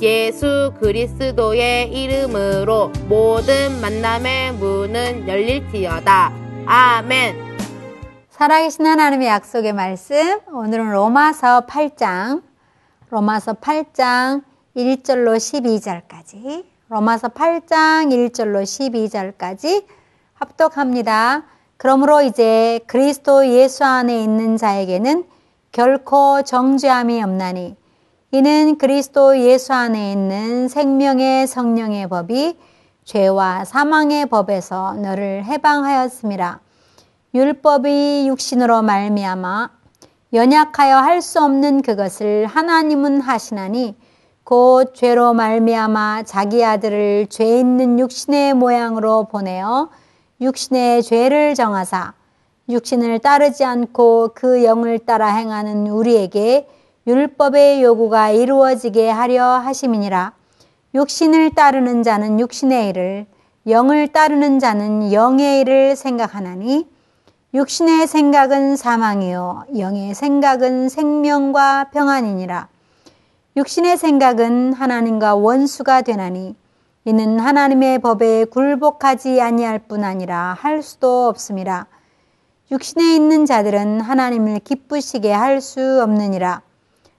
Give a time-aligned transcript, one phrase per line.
[0.00, 6.32] 예수 그리스도의 이름으로 모든 만남의 문은 열릴지어다.
[6.66, 7.36] 아멘.
[8.28, 12.42] 살아계신 하나님의 약속의 말씀, 오늘은 로마서 8장,
[13.08, 14.42] 로마서 8장
[14.76, 19.86] 1절로 12절까지, 로마서 8장 1절로 12절까지
[20.34, 21.44] 합독합니다.
[21.78, 25.24] 그러므로 이제 그리스도 예수 안에 있는 자에게는
[25.72, 27.76] 결코 정죄함이 없나니,
[28.36, 32.58] 이는 그리스도 예수 안에 있는 생명의 성령의 법이
[33.04, 36.60] 죄와 사망의 법에서 너를 해방하였습니다.
[37.32, 39.70] 율법이 육신으로 말미암아
[40.34, 43.96] 연약하여 할 수 없는 그것을 하나님은 하시나니
[44.44, 49.88] 곧 죄로 말미암아 자기 아들을 죄 있는 육신의 모양으로 보내어
[50.42, 52.12] 육신의 죄를 정하사
[52.68, 56.68] 육신을 따르지 않고 그 영을 따라 행하는 우리에게
[57.06, 60.32] 율법의 요구가 이루어지게 하려 하심이니라.
[60.92, 63.26] 육신을 따르는 자는 육신의 일을,
[63.68, 66.88] 영을 따르는 자는 영의 일을 생각하나니
[67.54, 72.66] 육신의 생각은 사망이요 영의 생각은 생명과 평안이니라.
[73.56, 76.56] 육신의 생각은 하나님과 원수가 되나니
[77.04, 81.86] 이는 하나님의 법에 굴복하지 아니할 뿐 아니라 할 수도 없습니다.
[82.72, 86.62] 육신에 있는 자들은 하나님을 기쁘시게 할 수 없느니라.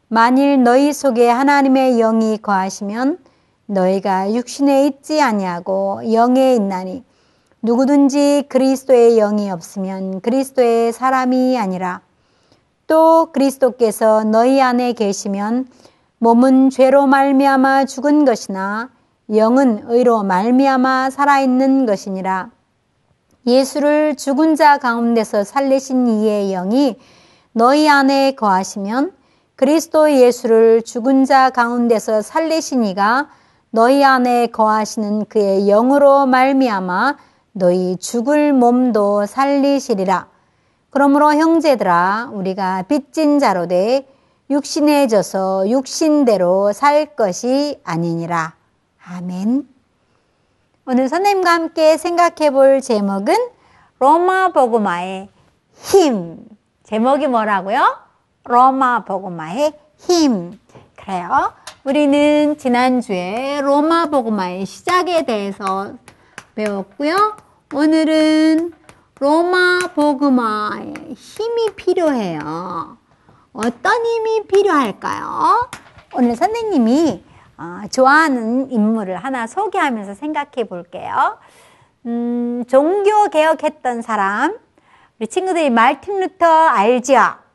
[0.10, 3.18] 만일 너희 속에 하나님의 영이 거하시면
[3.66, 7.04] 너희가 육신에 있지 아니하고 영에 있나니
[7.62, 12.00] 누구든지 그리스도의 영이 없으면 그리스도의 사람이 아니라
[12.88, 15.68] 또 그리스도께서 너희 안에 계시면
[16.20, 18.90] 몸은 죄로 말미암아 죽은 것이나
[19.36, 22.50] 영은 의로 말미암아 살아있는 것이니라.
[23.46, 26.98] 예수를 죽은 자 가운데서 살리신 이의 영이
[27.52, 29.17] 너희 안에 거하시면
[29.58, 33.28] 그리스도 예수를 죽은 자 가운데서 살리신 이가
[33.72, 37.18] 너희 안에 거하시는 그의 영으로 말미암아
[37.54, 40.28] 너희 죽을 몸도 살리시리라.
[40.92, 44.08] 그러므로 형제들아 우리가 빚진 자로 돼
[44.52, 48.54] 육신에 져서 육신대로 살 것이 아니니라.
[49.08, 49.68] 아멘.
[50.86, 53.36] 오늘 선생님과 함께 생각해 볼 제목은
[53.98, 55.30] 로마 복음화의
[55.74, 56.46] 힘.
[56.84, 58.07] 제목이 뭐라고요?
[58.48, 60.58] 로마 복음화의 힘.
[60.96, 61.54] 그래요.
[61.84, 65.94] 우리는 지난주에 로마 복음화의 시작에 대해서
[66.56, 67.36] 배웠고요.
[67.74, 68.72] 오늘은
[69.20, 72.98] 로마 복음화의 힘이 필요해요.
[73.52, 75.70] 어떤 힘이 필요할까요?
[76.14, 77.26] 오늘 선생님이
[77.58, 81.38] 어, 좋아하는 인물을 하나 소개하면서 생각해 볼게요.
[82.06, 84.58] 음, 종교 개혁했던 사람,
[85.20, 87.47] 우리 친구들이 말틴 루터 알죠?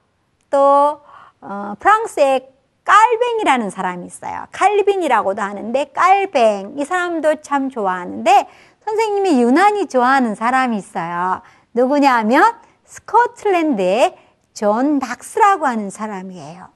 [0.52, 1.00] 또
[1.40, 2.49] 어, 프랑스의
[2.84, 4.44] 깔뱅이라는 사람이 있어요.
[4.52, 8.49] 칼빈이라고도 하는데 깔뱅 이 사람도 참 좋아하는데
[8.84, 11.40] 선생님이 유난히 좋아하는 사람이 있어요.
[11.75, 12.54] 누구냐 하면
[12.84, 14.16] 스코틀랜드의
[14.52, 16.69] 존 낙스라고 하는 사람이에요.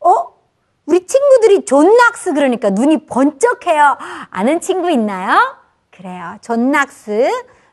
[0.00, 0.38] 어?
[0.86, 3.98] 우리 친구들이 존 낙스 그러니까 눈이 번쩍해요.
[4.30, 5.56] 아는 친구 있나요?
[5.90, 6.38] 그래요.
[6.40, 7.28] 존 낙스.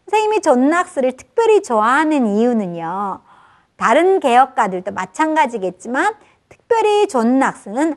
[0.09, 3.21] 선생님이 존 낙스를 특별히 좋아하는 이유는요.
[3.77, 6.15] 다른 개혁가들도 마찬가지겠지만
[6.49, 7.95] 특별히 존 낙스는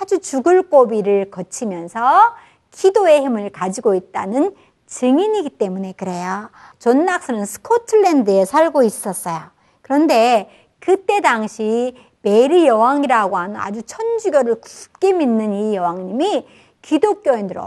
[0.00, 2.34] 아주 죽을 고비를 거치면서
[2.70, 4.54] 기도의 힘을 가지고 있다는
[4.86, 6.50] 증인이기 때문에 그래요.
[6.78, 9.50] 존 낙스는 스코틀랜드에 살고 있었어요.
[9.82, 10.50] 그런데
[10.80, 16.46] 그때 당시 메리 여왕이라고 하는 아주 천주교를 굳게 믿는 이 여왕님이
[16.82, 17.60] 기독교인들을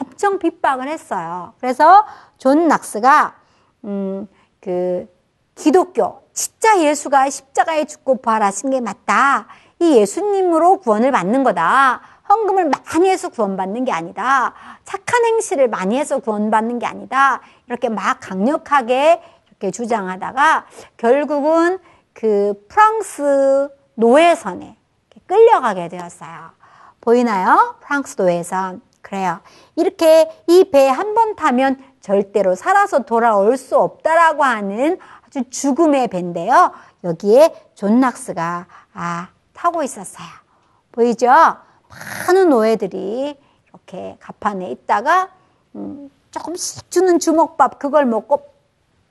[0.00, 1.54] 엄청 핍박을 했어요.
[1.60, 2.04] 그래서
[2.38, 3.36] 존 낙스가
[3.84, 4.26] 음,
[4.60, 5.08] 그
[5.56, 9.46] 기독교 진짜 예수가 십자가에 죽고 부활하신 게 맞다.
[9.80, 12.00] 이 예수님으로 구원을 받는 거다.
[12.28, 14.52] 헌금을 많이 해서 구원받는 게 아니다.
[14.84, 17.40] 착한 행실을 많이 해서 구원받는 게 아니다.
[17.66, 20.66] 이렇게 막 강력하게 이렇게 주장하다가
[20.96, 21.78] 결국은
[22.12, 24.76] 그 프랑스 노예선에
[25.26, 26.50] 끌려가게 되었어요.
[27.00, 27.76] 보이나요?
[27.80, 28.82] 프랑스 노예선.
[29.02, 29.38] 그래요.
[29.76, 36.72] 이렇게 이 배 한 번 타면 절대로 살아서 돌아올 수 없다라고 하는 아주 죽음의 배인데요.
[37.04, 40.26] 여기에 존 낙스가 아, 타고 있었어요.
[40.92, 41.28] 보이죠?
[42.28, 43.38] 많은 노예들이
[43.68, 45.30] 이렇게 가판에 있다가
[45.74, 48.46] 음, 조금씩 주는 주먹밥 그걸 먹고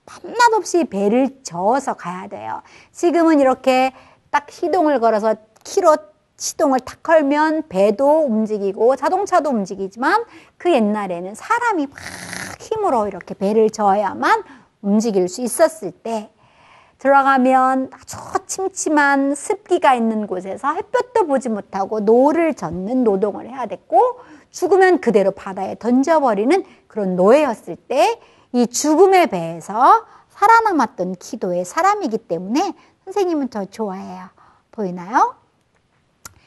[0.05, 2.61] 밤낮 없이 배를 저어서 가야 돼요.
[2.91, 3.93] 지금은 이렇게
[4.29, 5.95] 딱 시동을 걸어서 키로
[6.37, 10.25] 시동을 탁 걸면 배도 움직이고 자동차도 움직이지만
[10.57, 11.97] 그 옛날에는 사람이 막
[12.59, 14.43] 힘으로 이렇게 배를 저어야만
[14.85, 16.31] 움직일 수 있었을 때
[16.97, 18.17] 들어가면 아주
[18.47, 24.19] 침침한 습기가 있는 곳에서 햇볕도 보지 못하고 노를 젓는 노동을 해야 됐고
[24.51, 28.19] 죽으면 그대로 바다에 던져버리는 그런 노예였을 때
[28.55, 32.73] 이 죽음의 배에서 살아남았던 기도의 사람이기 때문에
[33.03, 34.29] 선생님은 더 좋아해요.
[34.71, 35.35] 보이나요?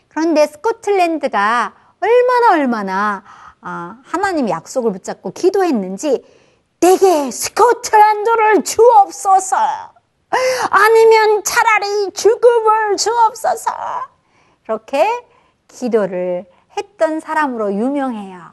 [0.09, 3.25] 그런데 스코틀랜드가 얼마나 얼마나
[3.61, 6.25] 아, 하나님 약속을 붙잡고 기도했는지
[6.81, 9.57] 내게 스코틀랜드를 주옵소서
[10.71, 13.71] 아니면 차라리 죽음을 주옵소서
[14.65, 15.27] 이렇게
[15.67, 16.47] 기도를
[16.77, 18.53] 했던 사람으로 유명해요.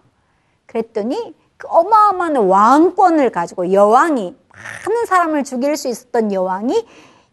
[0.65, 6.85] 그랬더니 그 어마어마한 왕권을 가지고 여왕이 많은 사람을 죽일 수 있었던 여왕이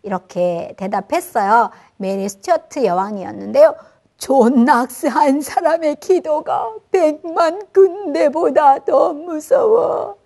[0.03, 1.71] 이렇게 대답했어요.
[1.97, 3.75] 메리 스튜어트 여왕이었는데요.
[4.19, 10.22] 존 낙스 한 사람의 기도가 백만 군대보다 더 무서워.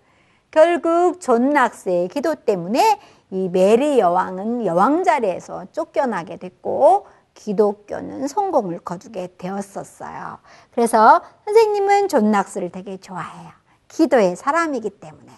[0.51, 3.01] 결국 존 낙스의 기도 때문에
[3.31, 10.39] 이 메리 여왕은 여왕 자리에서 쫓겨나게 됐고 기독교는 성공을 거두게 되었었어요.
[10.73, 13.51] 그래서 선생님은 존 낙스를 되게 좋아해요.
[13.89, 15.33] 기도의 사람이기 때문에.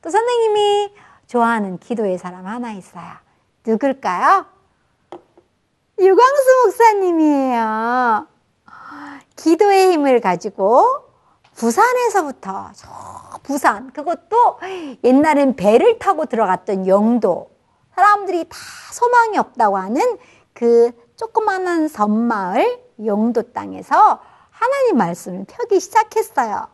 [0.00, 0.94] 또 선생님이
[1.26, 3.12] 좋아하는 기도의 사람 하나 있어요.
[3.66, 4.46] 누굴까요?
[5.98, 8.26] 유광수 목사님이에요.
[9.36, 11.04] 기도의 힘을 가지고
[11.56, 12.88] 부산에서부터 저
[13.42, 14.58] 부산 그것도
[15.02, 17.50] 옛날엔 배를 타고 들어갔던 영도
[17.94, 18.56] 사람들이 다
[18.92, 20.18] 소망이 없다고 하는
[20.52, 24.20] 그 조그마한 섬마을 영도 땅에서
[24.50, 26.66] 하나님 말씀을 펴기 시작했어요.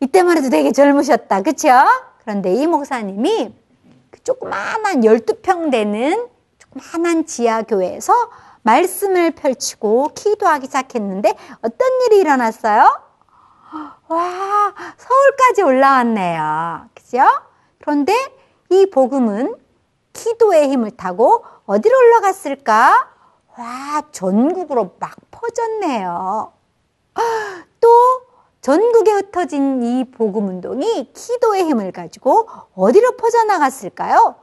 [0.00, 1.42] 이때만 해도 되게 젊으셨다.
[1.42, 1.68] 그쵸?
[2.20, 3.54] 그런데 이 목사님이
[4.10, 6.28] 그 조그마한 12평 되는
[6.58, 8.12] 조그마한 지하교회에서
[8.62, 13.07] 말씀을 펼치고 기도하기 시작했는데 어떤 일이 일어났어요?
[14.08, 16.88] 와, 서울까지 올라왔네요.
[16.94, 17.18] 그죠?
[17.80, 18.14] 그런데
[18.70, 19.56] 이 복음은
[20.12, 23.08] 기도의 힘을 타고 어디로 올라갔을까?
[23.56, 26.52] 와, 전국으로 막 퍼졌네요.
[27.80, 27.88] 또
[28.60, 34.34] 전국에 흩어진 이 복음 운동이 기도의 힘을 가지고 어디로 퍼져나갔을까요?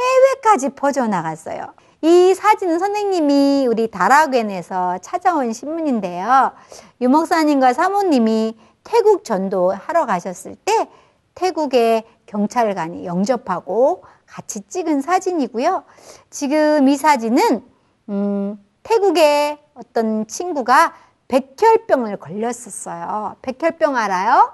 [0.00, 1.74] 해외까지 퍼져나갔어요.
[2.04, 6.50] 이 사진은 선생님이 우리 다락원에서 찾아온 신문인데요.
[7.00, 10.88] 유목사님과 사모님이 태국 전도 하러 가셨을 때
[11.36, 15.84] 태국의 경찰관이 영접하고 같이 찍은 사진이고요.
[16.28, 17.64] 지금 이 사진은
[18.08, 20.94] 음, 태국의 어떤 친구가
[21.28, 23.36] 백혈병을 걸렸었어요.
[23.42, 24.52] 백혈병 알아요?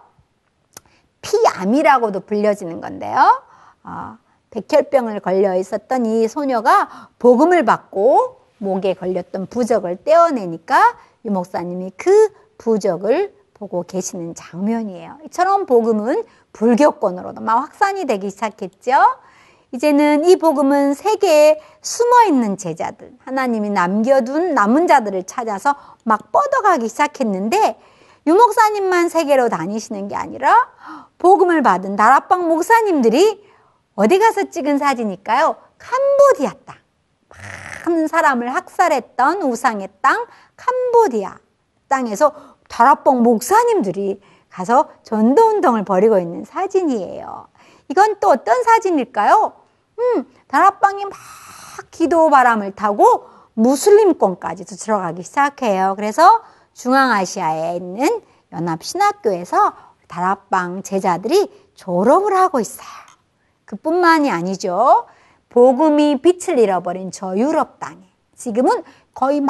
[1.22, 3.42] 피암이라고도 불려지는 건데요.
[3.84, 4.18] 어,
[4.50, 13.34] 백혈병을 걸려 있었던 이 소녀가 복음을 받고 목에 걸렸던 부적을 떼어내니까 유 목사님이 그 부적을
[13.54, 15.18] 보고 계시는 장면이에요.
[15.26, 18.92] 이처럼 복음은 불교권으로도 막 확산이 되기 시작했죠.
[19.72, 25.74] 이제는 이 복음은 세계에 숨어 있는 제자들, 하나님이 남겨둔 남은 자들을 찾아서
[26.04, 27.78] 막 뻗어가기 시작했는데
[28.26, 30.68] 유목사님만 세계로 다니시는 게 아니라
[31.18, 33.47] 복음을 받은 다락방 목사님들이
[33.98, 35.56] 어디 가서 찍은 사진일까요?
[35.76, 36.76] 캄보디아 땅.
[37.84, 40.24] 많은 사람을 학살했던 우상의 땅
[40.56, 41.36] 캄보디아
[41.88, 42.32] 땅에서
[42.68, 47.48] 다락방 목사님들이 가서 전도운동을 벌이고 있는 사진이에요.
[47.88, 49.54] 이건 또 어떤 사진일까요?
[49.98, 51.18] 음, 다락방이 막
[51.90, 55.94] 기도 바람을 타고 무슬림권까지도 들어가기 시작해요.
[55.96, 59.72] 그래서 중앙아시아에 있는 연합신학교에서
[60.06, 63.07] 다락방 제자들이 졸업을 하고 있어요.
[63.68, 65.06] 그뿐만이 아니죠.
[65.50, 68.00] 복음이 빛을 잃어버린 저 유럽 땅에
[68.34, 68.82] 지금은
[69.14, 69.42] 거의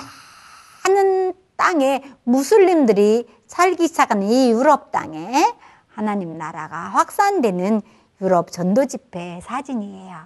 [0.84, 5.54] 많은 땅에 무슬림들이 살기 시작한 이 유럽 땅에
[5.86, 7.80] 하나님 나라가 확산되는
[8.20, 10.16] 유럽 전도 집회 사진이에요.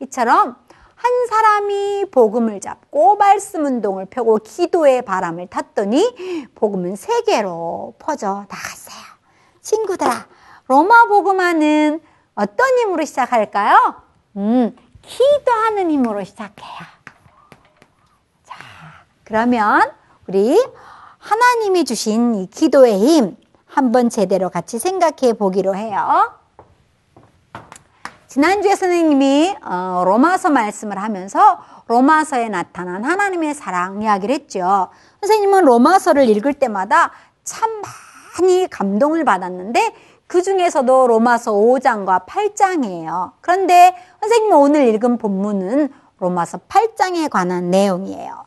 [0.00, 0.56] 이처럼
[0.94, 9.02] 한 사람이 복음을 잡고 말씀 운동을 펴고 기도의 바람을 탔더니 복음은 세계로 퍼져 나갔어요.
[9.60, 10.26] 친구들아,
[10.68, 12.00] 로마 복음화는
[12.34, 13.94] 어떤 힘으로 시작할까요?
[14.36, 16.78] 음, 기도하는 힘으로 시작해요.
[18.44, 18.56] 자,
[19.24, 19.92] 그러면
[20.26, 20.56] 우리
[21.18, 26.32] 하나님이 주신 이 기도의 힘 한번 제대로 같이 생각해 보기로 해요.
[28.26, 31.58] 지난주에 선생님이 어, 로마서 말씀을 하면서
[31.88, 34.88] 로마서에 나타난 하나님의 사랑 이야기를 했죠.
[35.20, 37.10] 선생님은 로마서를 읽을 때마다
[37.42, 37.82] 참
[38.38, 39.94] 많이 감동을 받았는데
[40.30, 43.32] 그 중에서도 로마서 5장과 8장이에요.
[43.40, 48.44] 그런데 선생님이 오늘 읽은 본문은 로마서 8장에 관한 내용이에요.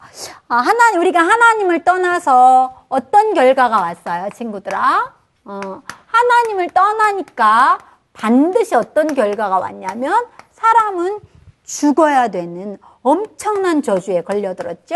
[0.48, 5.14] 아, 하나님, 우리가 하나님을 떠나서 어떤 결과가 왔어요, 친구들아?
[5.44, 7.80] 어, 하나님을 떠나니까
[8.14, 11.20] 반드시 어떤 결과가 왔냐면 사람은
[11.66, 14.96] 죽어야 되는 엄청난 저주에 걸려들었죠.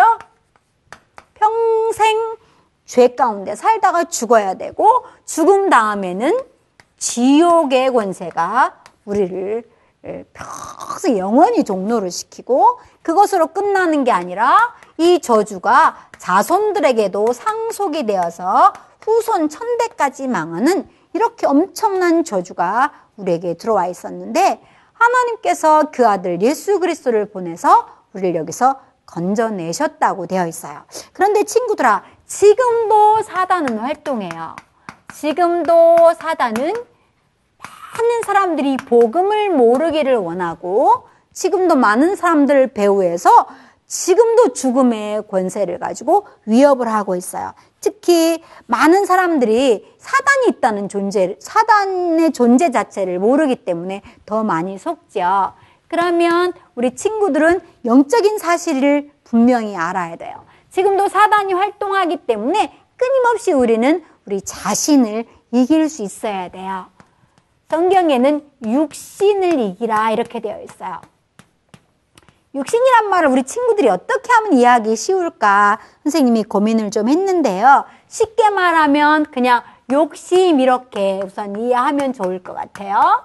[1.33, 2.37] 평생
[2.85, 6.55] 죄 가운데 살다가 죽어야 되고 죽음 다음에는
[6.97, 8.75] 지옥의 권세가
[9.05, 9.63] 우리를
[10.33, 20.27] 평생 영원히 종로를 시키고 그것으로 끝나는 게 아니라 이 저주가 자손들에게도 상속이 되어서 후손 천대까지
[20.27, 24.61] 망하는 이렇게 엄청난 저주가 우리에게 들어와 있었는데
[24.93, 30.81] 하나님께서 그 아들 예수 그리스도를 보내서 우리를 여기서 건져내셨다고 되어 있어요.
[31.13, 34.55] 그런데 친구들아, 지금도 사단은 활동해요.
[35.19, 43.47] 지금도 사단은 많은 사람들이 복음을 모르기를 원하고 지금도 많은 사람들 배후에서
[43.87, 47.53] 지금도 죽음의 권세를 가지고 위협을 하고 있어요.
[47.79, 55.53] 특히 많은 사람들이 사단이 있다는 존재, 사단의 존재 자체를 모르기 때문에 더 많이 속죠.
[55.87, 60.43] 그러면 우리 친구들은 영적인 사실을 분명히 알아야 돼요.
[60.69, 66.87] 지금도 사단이 활동하기 때문에 끊임없이 우리는 우리 자신을 이길 수 있어야 돼요.
[67.69, 70.99] 성경에는 육신을 이기라 이렇게 되어 있어요.
[72.53, 77.85] 육신이란 말을 우리 친구들이 어떻게 하면 이해하기 쉬울까 선생님이 고민을 좀 했는데요.
[78.07, 83.23] 쉽게 말하면 그냥 욕심 이렇게 우선 이해하면 좋을 것 같아요.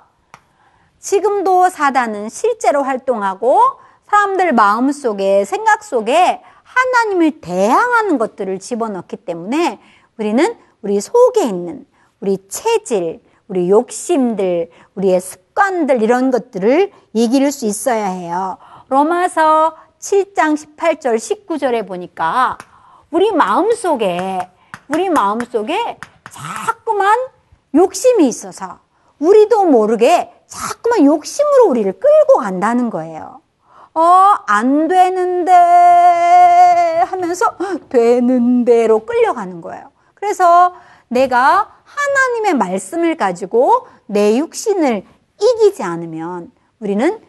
[1.00, 3.60] 지금도 사단은 실제로 활동하고
[4.04, 9.80] 사람들 마음 속에 생각 속에 하나님을 대항하는 것들을 집어넣기 때문에
[10.18, 11.86] 우리는 우리 속에 있는
[12.20, 18.58] 우리 체질, 우리 욕심들, 우리의 습관들 이런 것들을 이길 수 있어야 해요.
[18.88, 22.58] 로마서 7장 18절 19절에 보니까
[23.10, 24.48] 우리 마음속에
[24.88, 25.98] 우리 마음속에
[26.30, 27.18] 자꾸만
[27.74, 28.80] 욕심이 있어서
[29.18, 33.40] 우리도 모르게 자꾸만 욕심으로 우리를 끌고 간다는 거예요.
[33.94, 35.52] 어, 안 되는데
[37.06, 37.56] 하면서
[37.88, 39.91] 되는 대로 끌려가는 거예요.
[40.22, 40.72] 그래서
[41.08, 45.04] 내가 하나님의 말씀을 가지고 내 육신을
[45.40, 47.20] 이기지 않으면 우리는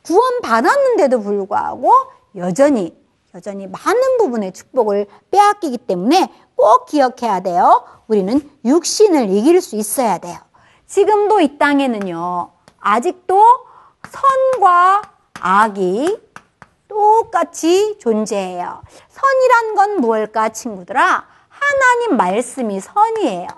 [0.00, 1.92] 구원 받았는데도 불구하고
[2.36, 2.98] 여전히
[3.34, 7.84] 여전히 많은 부분의 축복을 빼앗기기 때문에 꼭 기억해야 돼요.
[8.06, 10.38] 우리는 육신을 이길 수 있어야 돼요.
[10.86, 12.52] 지금도 이 땅에는요.
[12.80, 13.44] 아직도
[14.08, 15.02] 선과
[15.40, 16.22] 악이
[16.88, 18.82] 똑같이 존재해요.
[19.10, 21.33] 선이란 건 무엇일까, 친구들아?
[21.64, 23.48] 하나님 말씀이 선이에요.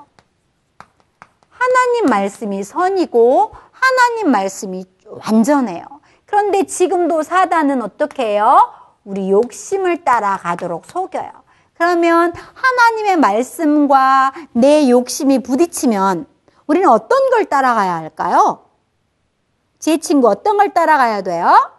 [1.51, 5.85] 하나님 말씀이 선이고 하나님 말씀이 완전해요.
[6.25, 8.73] 그런데 지금도 사단은 어떻게 해요?
[9.05, 11.31] 우리 욕심을 따라가도록 속여요.
[11.75, 16.27] 그러면 하나님의 말씀과 내 욕심이 부딪히면
[16.67, 18.65] 우리는 어떤 걸 따라가야 할까요?
[19.79, 21.71] 제 친구 어떤 걸 따라가야 돼요?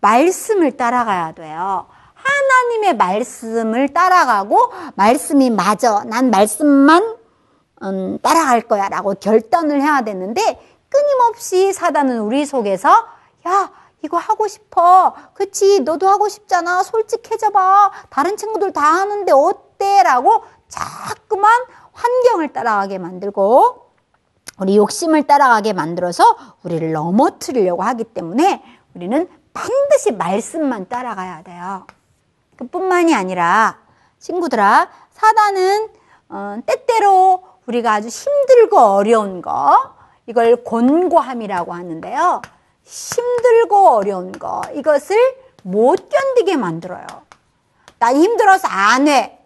[0.00, 1.86] 말씀을 따라가야 돼요.
[2.62, 6.04] 하나님의 말씀을 따라가고 말씀이 맞아.
[6.04, 7.16] 난 말씀만
[7.82, 12.90] 음, 따라갈 거야 라고 결단을 해야 되는데 끊임없이 사단은 우리 속에서
[13.48, 13.70] 야
[14.02, 15.14] 이거 하고 싶어.
[15.34, 16.82] 그치 너도 하고 싶잖아.
[16.82, 17.90] 솔직해져 봐.
[18.10, 20.02] 다른 친구들 다 하는데 어때?
[20.04, 21.50] 라고 자꾸만
[21.92, 23.90] 환경을 따라가게 만들고
[24.60, 28.62] 우리 욕심을 따라가게 만들어서 우리를 넘어뜨리려고 하기 때문에
[28.94, 31.86] 우리는 반드시 말씀만 따라가야 돼요.
[32.62, 33.78] 그뿐만이 아니라
[34.20, 35.88] 친구들아 사단은
[36.28, 39.94] 어, 때때로 우리가 아주 힘들고 어려운 거
[40.26, 42.42] 이걸 곤고함이라고 하는데요.
[42.84, 45.16] 힘들고 어려운 거 이것을
[45.62, 47.06] 못 견디게 만들어요.
[47.98, 49.38] 나 힘들어서 안 해.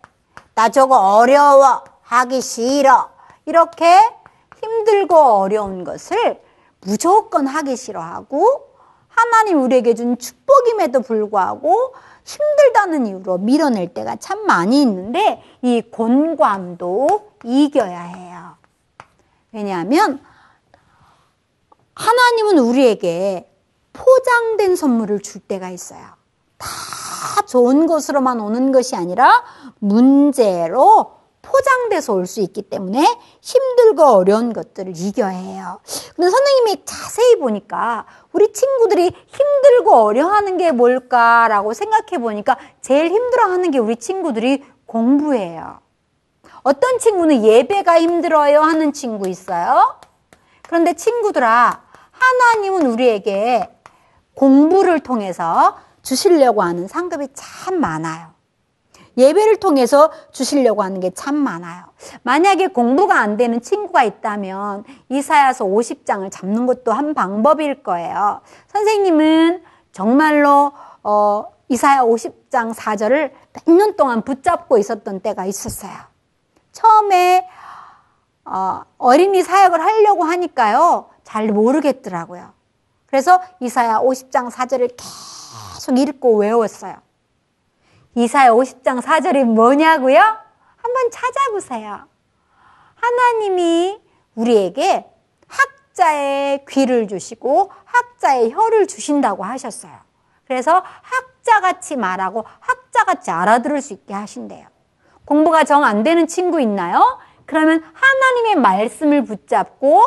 [0.55, 1.83] 나 저거 어려워.
[2.03, 3.11] 하기 싫어.
[3.47, 3.99] 이렇게
[4.63, 6.41] 힘들고 어려운 것을
[6.81, 8.67] 무조건 하기 싫어하고
[9.09, 11.95] 하나님 우리에게 준 축복임에도 불구하고
[12.27, 18.57] 힘들다는 이유로 밀어낼 때가 참 많이 있는데 이 곤감도 이겨야 해요.
[19.53, 20.21] 왜냐하면
[21.95, 23.51] 하나님은 우리에게
[23.93, 26.03] 포장된 선물을 줄 때가 있어요.
[26.59, 26.67] 다
[27.47, 29.45] 좋은 것으로만 오는 것이 아니라
[29.79, 31.16] 문제로
[31.47, 33.05] 포장돼서 올 수 있기 때문에
[33.41, 35.81] 힘들고 어려운 것들을 이겨야 해요.
[36.15, 43.79] 근데 선생님이 자세히 보니까 우리 친구들이 힘들고 어려워하는 게 뭘까라고 생각해 보니까 제일 힘들어하는 게
[43.79, 45.81] 우리 친구들이 공부예요.
[46.63, 50.01] 어떤 친구는 예배가 힘들어요 하는 친구 있어요.
[50.67, 53.71] 그런데 친구들아, 하나님은 우리에게
[54.35, 58.36] 공부를 통해서 주시려고 하는 상급이 참 많아요.
[59.17, 61.85] 예배를 통해서 주시려고 하는 게 참 많아요.
[62.23, 68.41] 만약에 공부가 안 되는 친구가 있다면 이사야서 50장을 잡는 것도 한 방법일 거예요.
[68.69, 73.33] 선생님은 정말로 어, 이사야 50장 4절을
[73.67, 75.93] 몇 년 동안 붙잡고 있었던 때가 있었어요.
[76.73, 77.49] 처음에
[78.45, 81.07] 어, 어린이 사역을 하려고 하니까요.
[81.25, 82.51] 잘 모르겠더라고요.
[83.07, 86.95] 그래서 이사야 50장 4절을 계속 읽고 외웠어요.
[88.17, 90.19] 이사야 50장 4절이 뭐냐고요?
[90.19, 92.07] 한번 찾아보세요.
[92.95, 94.01] 하나님이
[94.35, 95.07] 우리에게
[95.47, 99.93] 학자의 귀를 주시고 학자의 혀를 주신다고 하셨어요.
[100.47, 104.67] 그래서 학자같이 말하고 학자같이 알아들을 수 있게 하신대요.
[105.27, 107.19] 공부가 정 안 되는 친구 있나요?
[107.45, 110.03] 그러면 하나님의 말씀을 붙잡고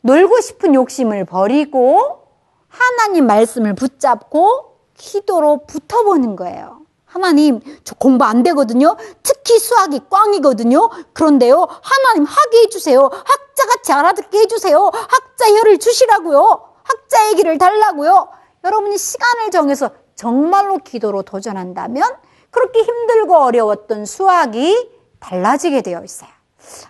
[0.00, 2.28] 놀고 싶은 욕심을 버리고
[2.68, 6.85] 하나님 말씀을 붙잡고 기도로 붙어보는 거예요.
[7.16, 8.94] 하나님, 저 공부 안 되거든요.
[9.22, 10.90] 특히 수학이 꽝이거든요.
[11.14, 13.10] 그런데요, 하나님 하게 해주세요.
[13.10, 14.90] 학자같이 알아듣게 해주세요.
[14.92, 16.74] 학자 혀를 주시라고요.
[16.82, 18.28] 학자 얘기를 달라고요.
[18.64, 22.16] 여러분이 시간을 정해서 정말로 기도로 도전한다면
[22.50, 26.28] 그렇게 힘들고 어려웠던 수학이 달라지게 되어 있어요.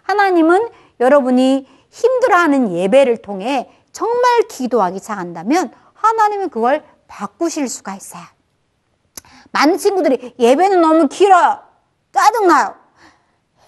[0.02, 8.35] 하나님은 여러분이 힘들어하는 예배를 통해 정말 기도하기 잘한다면 하나님은 그걸 바꾸실 수가 있어요.
[9.56, 11.60] 많은 친구들이 예배는 너무 길어요.
[12.12, 12.74] 짜증나요.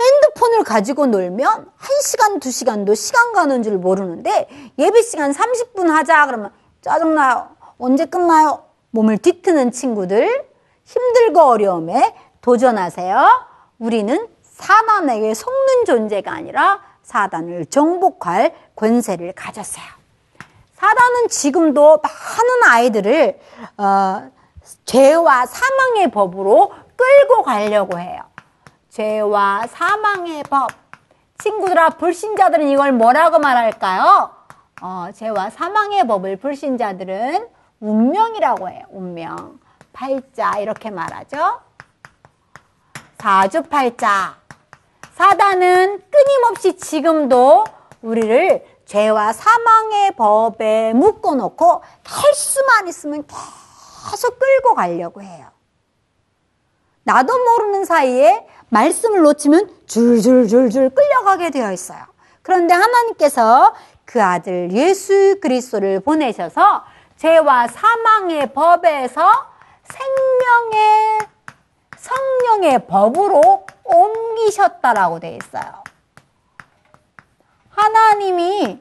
[0.00, 4.48] 핸드폰을 가지고 놀면 1시간, 2시간도 시간 가는 줄 모르는데
[4.78, 7.48] 예배 시간 30분 하자 그러면 짜증나요.
[7.78, 8.64] 언제 끝나요?
[8.90, 10.46] 몸을 뒤트는 친구들
[10.84, 13.46] 힘들고 어려움에 도전하세요.
[13.78, 19.84] 우리는 사단에게 속는 존재가 아니라 사단을 정복할 권세를 가졌어요.
[20.74, 23.40] 사단은 지금도 많은 아이들을
[23.78, 24.30] 어,
[24.84, 28.22] 죄와 사망의 법으로 끌고 가려고 해요.
[28.90, 30.70] 죄와 사망의 법.
[31.38, 34.30] 친구들아, 불신자들은 이걸 뭐라고 말할까요?
[34.82, 37.48] 어, 죄와 사망의 법을 불신자들은
[37.80, 38.84] 운명이라고 해요.
[38.90, 39.60] 운명.
[39.92, 41.60] 팔자 이렇게 말하죠.
[43.18, 44.36] 사주팔자.
[45.14, 47.64] 사단은 끊임없이 지금도
[48.02, 53.67] 우리를 죄와 사망의 법에 묶어놓고 할 수만 있으면 계속
[54.30, 55.48] 끌고 가려고 해요.
[57.02, 62.04] 나도 모르는 사이에 말씀을 놓치면 줄줄줄줄 끌려가게 되어 있어요.
[62.42, 66.84] 그런데 하나님께서 그 아들 예수 그리스도를 보내셔서
[67.16, 69.30] 죄와 사망의 법에서
[69.84, 71.18] 생명의
[71.96, 75.82] 성령의 법으로 옮기셨다라고 되어 있어요.
[77.70, 78.80] 하나님이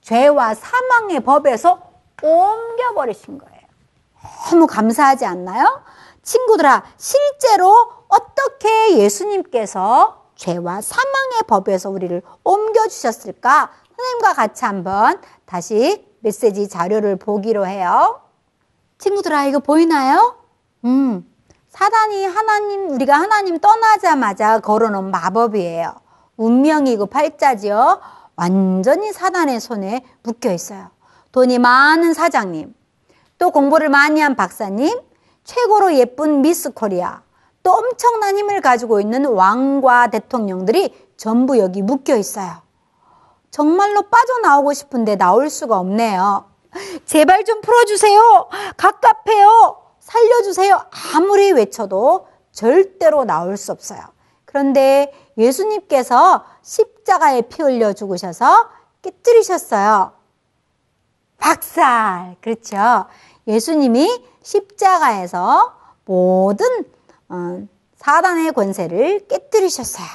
[0.00, 1.82] 죄와 사망의 법에서
[2.22, 3.47] 옮겨버리신 거예요.
[4.50, 5.82] 너무 감사하지 않나요?
[6.22, 13.70] 친구들아, 실제로 어떻게 예수님께서 죄와 사망의 법에서 우리를 옮겨주셨을까?
[13.96, 18.20] 선생님과 같이 한번 다시 메시지 자료를 보기로 해요.
[18.98, 20.36] 친구들아, 이거 보이나요?
[20.84, 21.24] 음,
[21.68, 25.94] 사단이 하나님, 우리가 하나님 떠나자마자 걸어놓은 마법이에요.
[26.36, 28.00] 운명이고 팔자지요.
[28.36, 30.90] 완전히 사단의 손에 묶여 있어요.
[31.32, 32.74] 돈이 많은 사장님,
[33.38, 35.00] 또 공부를 많이 한 박사님,
[35.44, 37.22] 최고로 예쁜 미스 코리아,
[37.62, 42.62] 또 엄청난 힘을 가지고 있는 왕과 대통령들이 전부 여기 묶여 있어요.
[43.50, 46.44] 정말로 빠져나오고 싶은데 나올 수가 없네요.
[47.06, 48.48] 제발 좀 풀어주세요.
[48.76, 49.82] 갑갑해요.
[50.00, 50.80] 살려주세요.
[51.14, 54.00] 아무리 외쳐도 절대로 나올 수 없어요.
[54.44, 58.68] 그런데 예수님께서 십자가에 피 흘려 죽으셔서
[59.02, 60.12] 깨뜨리셨어요.
[61.38, 62.36] 박살.
[62.40, 63.06] 그렇죠.
[63.48, 66.66] 예수님이 십자가에서 모든
[67.28, 70.06] 어, 사단의 권세를 깨뜨리셨어요.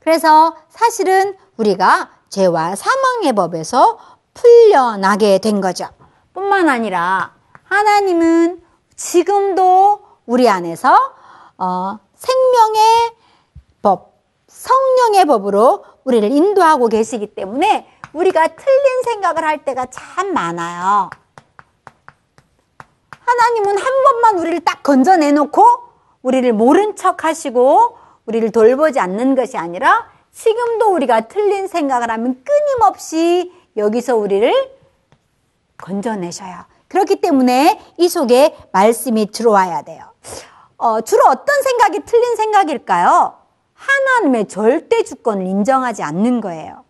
[0.00, 3.98] 그래서 사실은 우리가 죄와 사망의 법에서
[4.34, 5.88] 풀려나게 된 거죠.
[6.34, 8.62] 뿐만 아니라 하나님은
[8.96, 10.94] 지금도 우리 안에서
[11.56, 13.16] 어, 생명의
[13.80, 21.10] 법, 성령의 법으로 우리를 인도하고 계시기 때문에 우리가 틀린 생각을 할 때가 참 많아요.
[23.24, 25.64] 하나님은 한 번만 우리를 딱 건져내놓고
[26.22, 33.52] 우리를 모른 척 하시고 우리를 돌보지 않는 것이 아니라 지금도 우리가 틀린 생각을 하면 끊임없이
[33.76, 34.52] 여기서 우리를
[35.76, 36.64] 건져내셔요.
[36.88, 40.04] 그렇기 때문에 이 속에 말씀이 들어와야 돼요.
[40.76, 43.38] 어, 주로 어떤 생각이 틀린 생각일까요?
[43.74, 46.84] 하나님의 절대 주권을 인정하지 않는 거예요.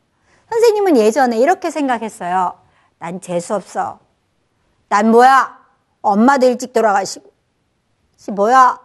[0.51, 2.55] 선생님은 예전에 이렇게 생각했어요.
[2.99, 3.99] 난 재수없어.
[4.88, 5.63] 난 뭐야?
[6.05, 7.31] 엄마도 일찍 돌아가시고.
[8.17, 8.79] 씨 뭐야?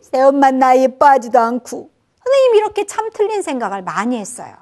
[0.00, 1.90] 새엄마 나 예뻐하지도 않고.
[2.24, 4.54] 선생님이 이렇게 참 틀린 생각을 많이 했어요.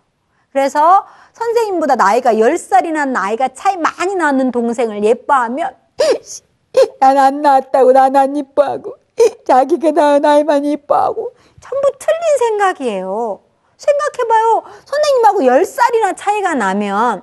[0.52, 5.76] 그래서 선생님보다 나이가 10살이나 나이가 차이 많이 나는 동생을 예뻐하면
[7.00, 8.96] 난 안 낳았다고 난안 이뻐하고
[9.46, 13.40] 자기가 낳은 아이만 이뻐하고 전부 틀린 생각이에요.
[13.76, 14.62] 생각해봐요.
[14.84, 17.22] 선생님하고 10살이나 차이가 나면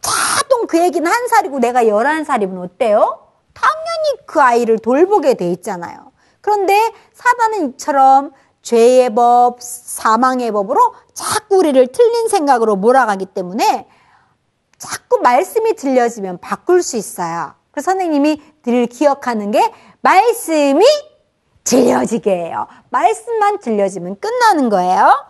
[0.00, 3.27] 자동 그 얘기는 한 살이고 내가 11살이면 어때요?
[3.98, 6.12] 당연히 그 아이를 돌보게 돼 있잖아요.
[6.40, 8.32] 그런데 사단은 이처럼
[8.62, 13.88] 죄의 법, 사망의 법으로 자꾸 우리를 틀린 생각으로 몰아가기 때문에
[14.76, 17.54] 자꾸 말씀이 들려지면 바꿀 수 있어요.
[17.72, 20.84] 그래서 선생님이 늘 기억하는 게 말씀이
[21.64, 22.66] 들려지게 해요.
[22.90, 25.26] 말씀만 들려지면 끝나는 거예요.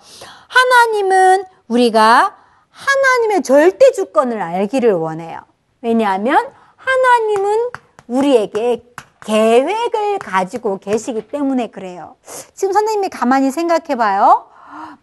[0.48, 2.36] 하나님은 우리가
[2.70, 5.40] 하나님의 절대 주권을 알기를 원해요.
[5.80, 7.70] 왜냐하면 하나님은
[8.08, 8.82] 우리에게
[9.20, 12.16] 계획을 가지고 계시기 때문에 그래요.
[12.54, 14.46] 지금 선생님이 가만히 생각해 봐요.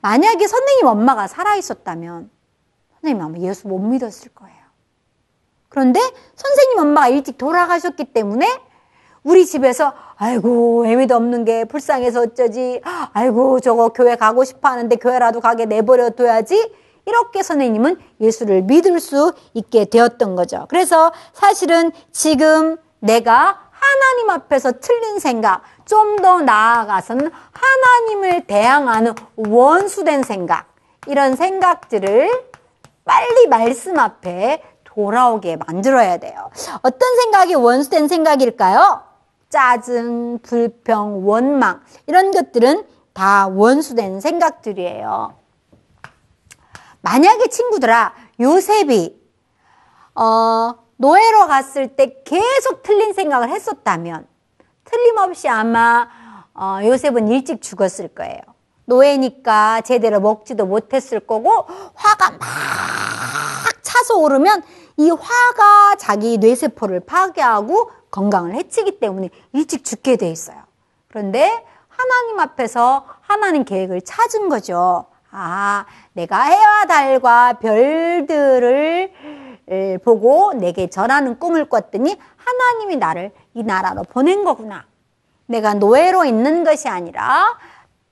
[0.02, 2.30] 만약에 선생님 엄마가 살아있었다면
[3.02, 4.56] 선생님 아마 예수 못 믿었을 거예요.
[5.70, 6.00] 그런데
[6.36, 8.48] 선생님 엄마가 일찍 돌아가셨기 때문에
[9.24, 12.82] 우리 집에서 아이고 애미도 없는 게 불쌍해서 어쩌지
[13.14, 16.72] 아이고 저거 교회 가고 싶어 하는데 교회라도 가게 내버려 둬야지
[17.06, 20.66] 이렇게 선생님은 예수를 믿을 수 있게 되었던 거죠.
[20.70, 30.66] 그래서 사실은 지금 내가 하나님 앞에서 틀린 생각, 좀 더 나아가서는 하나님을 대항하는 원수된 생각,
[31.08, 32.46] 이런 생각들을
[33.04, 36.50] 빨리 말씀 앞에 돌아오게 만들어야 돼요.
[36.82, 39.04] 어떤 생각이 원수된 생각일까요?
[39.50, 45.36] 짜증, 불평, 원망, 이런 것들은 다 원수된 생각들이에요.
[47.02, 49.22] 만약에 친구들아, 요셉이,
[50.16, 54.28] 어, 노예로 갔을 때 계속 틀린 생각을 했었다면
[54.86, 56.08] 틀림없이 아마
[56.54, 58.40] 어, 요셉은 일찍 죽었을 거예요.
[58.86, 62.40] 노예니까 제대로 먹지도 못했을 거고 화가 막
[63.82, 64.64] 차서 오르면
[64.98, 70.58] 이 화가 자기 뇌세포를 파괴하고 건강을 해치기 때문에 일찍 죽게 돼 있어요.
[71.10, 75.08] 그런데 하나님 앞에서 하나님 계획을 찾은 거죠.
[75.32, 79.12] 아, 내가 해와 달과 별들을
[80.04, 84.86] 보고 내게 전하는 꿈을 꿨더니 하나님이 나를 이 나라로 보낸 거구나.
[85.48, 87.58] 내가 노예로 있는 것이 아니라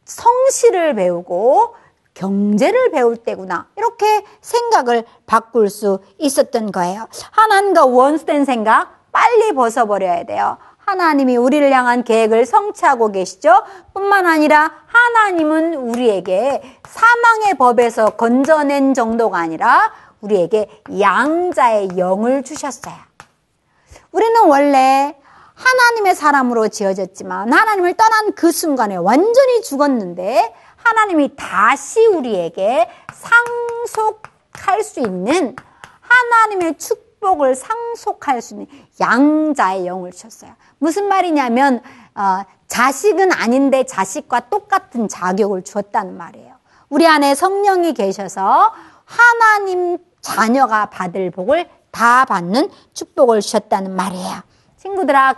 [0.05, 1.75] 성실을 배우고
[2.13, 3.67] 경제를 배울 때구나.
[3.75, 7.07] 이렇게 생각을 바꿀 수 있었던 거예요.
[7.31, 10.57] 하나님과 원수된 생각 빨리 벗어버려야 돼요.
[10.85, 13.63] 하나님이 우리를 향한 계획을 성취하고 계시죠.
[13.93, 19.91] 뿐만 아니라 하나님은 우리에게 사망의 법에서 건져낸 정도가 아니라
[20.23, 22.95] 우리에게 양자의 영을 주셨어요.
[24.11, 25.15] 우리는 원래
[25.53, 35.55] 하나님의 사람으로 지어졌지만 하나님을 떠난 그 순간에 완전히 죽었는데 하나님이 다시 우리에게 상속할 수 있는
[36.01, 38.67] 하나님의 축복을 상속할 수 있는
[38.99, 40.53] 양자의 영을 주셨어요.
[40.79, 41.81] 무슨 말이냐면
[42.15, 46.53] 어, 자식은 아닌데 자식과 똑같은 자격을 주었다는 말이에요.
[46.89, 48.73] 우리 안에 성령이 계셔서
[49.05, 54.41] 하나님 자녀가 받을 복을 다 받는 축복을 주셨다는 말이에요.
[54.77, 55.35] 친구들아,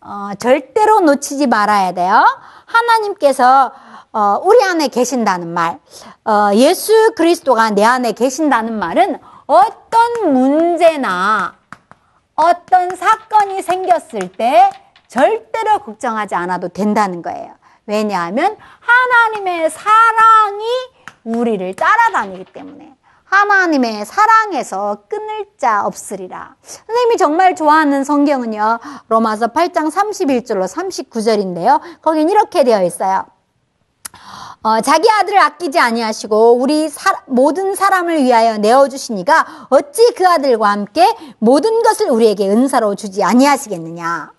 [0.00, 2.24] 어, 절대로 놓치지 말아야 돼요.
[2.66, 3.72] 하나님께서
[4.12, 5.80] 어, 우리 안에 계신다는 말,
[6.24, 11.54] 어, 예수 그리스도가 내 안에 계신다는 말은 어떤 문제나
[12.34, 14.70] 어떤 사건이 생겼을 때
[15.08, 17.54] 절대로 걱정하지 않아도 된다는 거예요.
[17.86, 20.64] 왜냐하면 하나님의 사랑이
[21.24, 22.94] 우리를 따라다니기 때문에
[23.28, 26.56] 하나님의 사랑에서 끊을 자 없으리라.
[26.62, 28.78] 선생님이 정말 좋아하는 성경은요.
[29.08, 31.80] 로마서 8장 31절로 39절인데요.
[32.00, 33.26] 거긴 이렇게 되어 있어요.
[34.62, 40.70] 어, 자기 아들을 아끼지 아니하시고 우리 사, 모든 사람을 위하여 내어 주시니가 어찌 그 아들과
[40.70, 41.06] 함께
[41.38, 44.32] 모든 것을 우리에게 은사로 주지 아니하시겠느냐.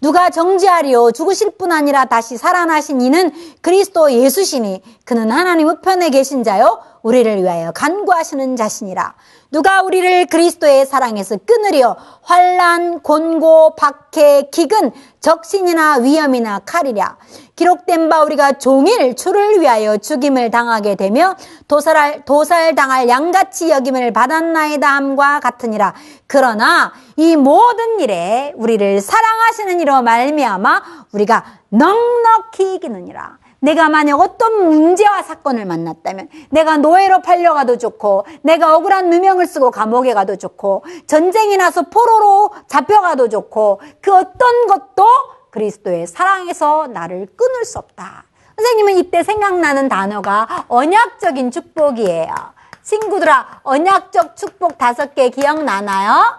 [0.00, 6.78] 누가 정지하리요 죽으실 뿐 아니라 다시 살아나신 이는 그리스도 예수시니 그는 하나님 우편에 계신 자요
[7.04, 9.14] 우리를 위하여 간구하시는 자신이라.
[9.52, 14.90] 누가 우리를 그리스도의 사랑에서 끊으려 환란 곤고 박해 기근
[15.20, 17.18] 적신이나 위험이나 칼이랴.
[17.56, 21.36] 기록된 바 우리가 종일 주를 위하여 죽임을 당하게 되며
[21.68, 25.94] 도살 도살당할 양같이 여김을 받았나이다 함과 같으니라.
[26.26, 35.22] 그러나 이 모든 일에 우리를 사랑하시는 이로 말미암아 우리가 넉넉히 이기느니라 내가 만약 어떤 문제와
[35.22, 41.82] 사건을 만났다면 내가 노예로 팔려가도 좋고 내가 억울한 누명을 쓰고 감옥에 가도 좋고 전쟁이 나서
[41.82, 45.06] 포로로 잡혀가도 좋고 그 어떤 것도
[45.50, 48.24] 그리스도의 사랑에서 나를 끊을 수 없다.
[48.56, 52.34] 선생님은 이때 생각나는 단어가 언약적인 축복이에요.
[52.82, 56.38] 친구들아, 언약적 축복 다섯 개 기억나나요?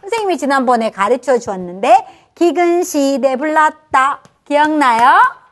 [0.00, 4.20] 선생님이 지난번에 가르쳐 주었는데, 기근 시대 불났다.
[4.44, 5.43] 기억나요?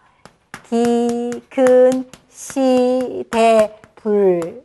[0.72, 4.64] 기근 시대 불.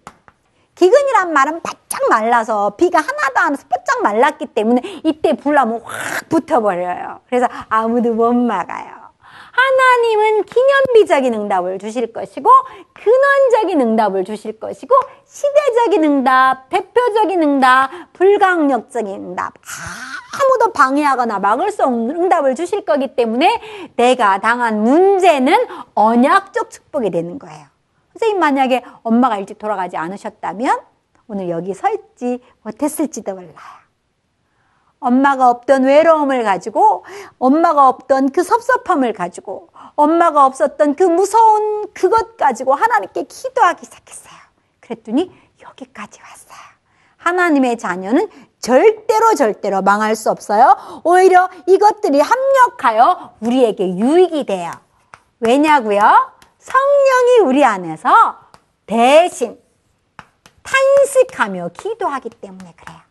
[0.74, 7.20] 기근이란 말은 바짝 말라서 비가 하나도 안 와서 바짝 말랐기 때문에 이때 불나면 확 붙어버려요.
[7.28, 9.07] 그래서 아무도 못 막아요.
[9.58, 12.50] 하나님은 기념비적인 응답을 주실 것이고
[12.94, 19.54] 근원적인 응답을 주실 것이고 시대적인 응답, 대표적인 응답, 불강력적인 응답
[20.34, 27.40] 아무도 방해하거나 막을 수 없는 응답을 주실 거기 때문에 내가 당한 문제는 언약적 축복이 되는
[27.40, 27.66] 거예요.
[28.14, 30.80] 선생님 만약에 엄마가 일찍 돌아가지 않으셨다면
[31.28, 33.87] 오늘 여기 설지 못했을지도 몰라요.
[35.00, 37.06] 엄마가 없던 외로움을 가지고
[37.40, 44.34] 엄마가 없던 그 섭섭함을 가지고 엄마가 없었던 그 무서운 그것 가지고 하나님께 기도하기 시작했어요.
[44.80, 45.32] 그랬더니
[45.62, 46.68] 여기까지 왔어요.
[47.18, 48.30] 하나님의 자녀는
[48.60, 50.78] 절대로 절대로 망할 수 없어요.
[51.04, 54.72] 오히려 이것들이 합력하여 우리에게 유익이 돼요.
[55.40, 56.32] 왜냐고요?
[56.58, 58.38] 성령이 우리 안에서
[58.86, 59.60] 대신
[60.64, 63.07] 탄식하며 기도하기 때문에 그래요.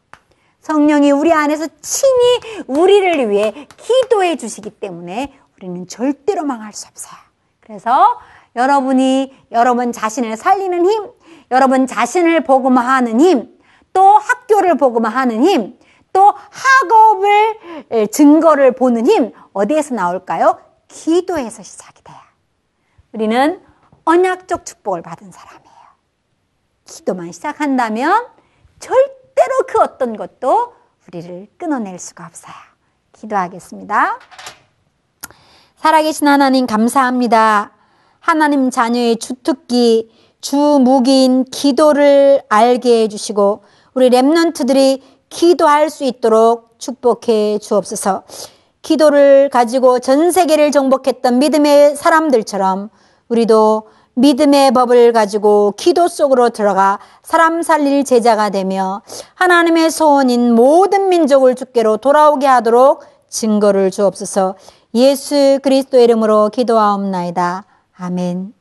[0.66, 7.20] 성령이 우리 안에서 친히 우리를 위해 기도해 주시기 때문에 우리는 절대로 망할 수 없어요.
[7.60, 8.18] 그래서
[8.56, 11.12] 여러분이 여러분 자신을 살리는 힘,
[11.52, 13.56] 여러분 자신을 복음화하는 힘,
[13.92, 15.78] 또 학교를 복음화하는 힘,
[16.12, 20.58] 또 학업을 증거를 보는 힘 어디에서 나올까요?
[20.88, 22.16] 기도에서 시작이 돼요.
[23.12, 23.62] 우리는
[24.04, 25.76] 언약적 축복을 받은 사람이에요.
[26.86, 28.26] 기도만 시작한다면
[28.80, 29.25] 절대로
[29.66, 30.74] 그 어떤 것도
[31.08, 32.54] 우리를 끊어낼 수가 없어요.
[33.12, 34.18] 기도하겠습니다.
[35.76, 37.72] 살아계신 하나님 감사합니다.
[38.20, 43.62] 하나님 자녀의 주특기, 주무기인 기도를 알게 해주시고
[43.94, 48.24] 우리 랩런트들이 기도할 수 있도록 축복해 주옵소서.
[48.82, 52.90] 기도를 가지고 전 세계를 정복했던 믿음의 사람들처럼
[53.28, 59.02] 우리도 믿음의 법을 가지고 기도 속으로 들어가 사람 살릴 제자가 되며
[59.34, 64.56] 하나님의 소원인 모든 민족을 주께로 돌아오게 하도록 증거를 주옵소서
[64.94, 67.66] 예수 그리스도 이름으로 기도하옵나이다.
[67.98, 68.54] 아멘.